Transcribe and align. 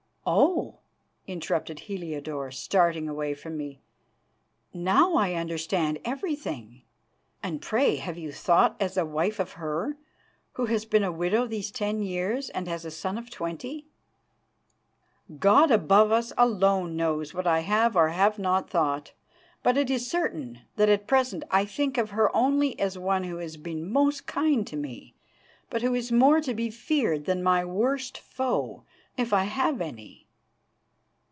"Oh!" 0.23 0.77
interrupted 1.25 1.79
Heliodore, 1.79 2.51
starting 2.51 3.09
away 3.09 3.33
from 3.33 3.57
me, 3.57 3.81
"now 4.71 5.15
I 5.15 5.33
understand 5.33 5.97
everything. 6.05 6.83
And, 7.41 7.59
pray, 7.59 7.95
have 7.95 8.19
you 8.19 8.31
thought 8.31 8.75
as 8.79 8.97
a 8.97 9.05
wife 9.05 9.39
of 9.39 9.53
her, 9.53 9.97
who 10.53 10.67
has 10.67 10.85
been 10.85 11.03
a 11.03 11.11
widow 11.11 11.47
these 11.47 11.71
ten 11.71 12.03
years 12.03 12.51
and 12.51 12.67
has 12.67 12.85
a 12.85 12.91
son 12.91 13.17
of 13.17 13.31
twenty?" 13.31 13.87
"God 15.39 15.71
above 15.71 16.11
us 16.11 16.33
alone 16.37 16.95
knows 16.95 17.33
what 17.33 17.47
I 17.47 17.61
have 17.61 17.95
or 17.95 18.09
have 18.09 18.37
not 18.37 18.69
thought, 18.69 19.13
but 19.63 19.75
it 19.75 19.89
is 19.89 20.07
certain 20.07 20.59
that 20.75 20.87
at 20.87 21.07
present 21.07 21.43
I 21.49 21.65
think 21.65 21.97
of 21.97 22.11
her 22.11 22.33
only 22.35 22.79
as 22.79 22.95
one 22.95 23.23
who 23.23 23.37
has 23.37 23.57
been 23.57 23.91
most 23.91 24.27
kind 24.27 24.67
to 24.67 24.75
me, 24.75 25.15
but 25.71 25.81
who 25.81 25.95
is 25.95 26.11
more 26.11 26.41
to 26.41 26.53
be 26.53 26.69
feared 26.69 27.25
than 27.25 27.41
my 27.41 27.65
worst 27.65 28.19
foe, 28.19 28.83
if 29.17 29.33
I 29.33 29.43
have 29.43 29.81
any." 29.81 30.19